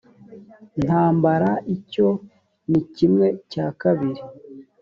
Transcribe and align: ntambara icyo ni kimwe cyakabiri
ntambara 0.83 1.49
icyo 1.75 2.07
ni 2.69 2.81
kimwe 2.95 3.27
cyakabiri 3.51 4.21